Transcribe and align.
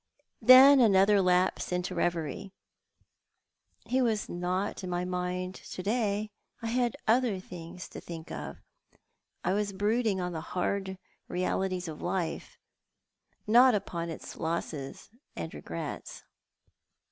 "Then, 0.51 0.79
after 0.79 0.85
another 0.87 1.21
lapse 1.21 1.71
into 1.71 1.93
reverie, 1.93 2.51
"Ho 3.91 4.01
was 4.03 4.27
not 4.27 4.83
in 4.83 4.89
my 4.89 5.05
mind 5.05 5.53
to 5.53 5.83
day. 5.83 6.31
I 6.59 6.75
bad 6.75 6.95
other 7.07 7.39
things 7.39 7.87
to 7.89 8.01
think 8.01 8.31
of. 8.31 8.57
I 9.43 9.53
was 9.53 9.73
brooding 9.73 10.19
on 10.19 10.31
the 10.31 10.41
hard 10.41 10.97
realities 11.27 11.87
of 11.87 12.01
life; 12.01 12.57
not 13.45 13.75
upon 13.75 14.09
its 14.09 14.37
losses 14.37 15.11
and 15.35 15.53
regrets." 15.53 16.23